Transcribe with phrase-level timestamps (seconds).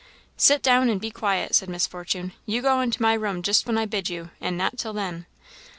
[0.35, 3.77] "Sit down, and be quiet!" said Miss Fortune; "you go into my room just when
[3.77, 5.27] I bid you, and not till then."